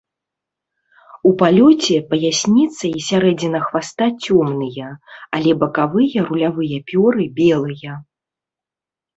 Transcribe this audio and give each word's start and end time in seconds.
У 1.31 1.33
палёце 1.41 1.95
паясніца 2.13 2.85
і 2.89 3.03
сярэдзіна 3.09 3.59
хваста 3.67 4.05
цёмныя, 4.25 4.87
але 5.41 5.51
бакавыя 5.65 6.17
рулявыя 6.31 6.77
пёры 6.89 7.23
белыя. 7.41 7.91